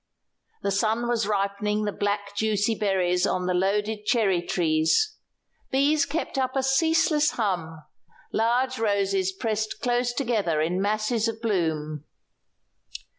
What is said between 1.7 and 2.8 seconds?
the black, juicy